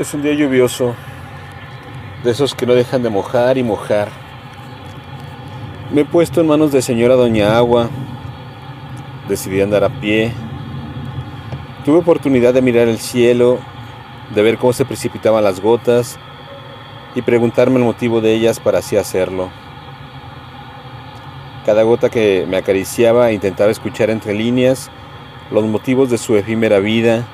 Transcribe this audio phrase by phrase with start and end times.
[0.00, 0.94] Es un día lluvioso,
[2.24, 4.08] de esos que no dejan de mojar y mojar.
[5.92, 7.90] Me he puesto en manos de señora Doña Agua.
[9.28, 10.32] Decidí andar a pie.
[11.84, 13.58] Tuve oportunidad de mirar el cielo,
[14.34, 16.18] de ver cómo se precipitaban las gotas
[17.14, 19.50] y preguntarme el motivo de ellas para así hacerlo.
[21.66, 24.90] Cada gota que me acariciaba intentaba escuchar entre líneas
[25.50, 27.26] los motivos de su efímera vida,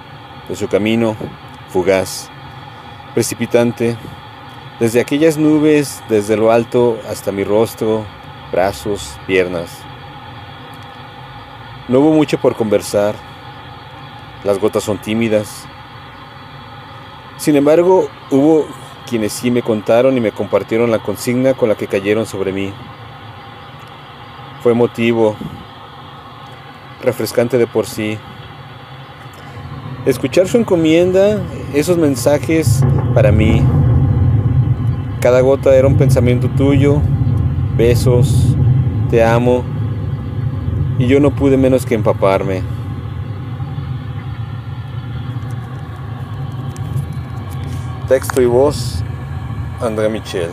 [0.48, 1.14] de su camino
[1.68, 2.28] fugaz
[3.16, 3.96] precipitante,
[4.78, 8.04] desde aquellas nubes, desde lo alto hasta mi rostro,
[8.52, 9.70] brazos, piernas.
[11.88, 13.14] No hubo mucho por conversar,
[14.44, 15.66] las gotas son tímidas.
[17.38, 18.66] Sin embargo, hubo
[19.08, 22.70] quienes sí me contaron y me compartieron la consigna con la que cayeron sobre mí.
[24.62, 25.36] Fue emotivo,
[27.00, 28.18] refrescante de por sí.
[30.06, 31.40] Escuchar su encomienda,
[31.74, 32.80] esos mensajes
[33.12, 33.60] para mí.
[35.20, 37.02] Cada gota era un pensamiento tuyo,
[37.76, 38.54] besos,
[39.10, 39.64] te amo,
[41.00, 42.62] y yo no pude menos que empaparme.
[48.06, 49.02] Texto y voz,
[49.80, 50.50] André Michel.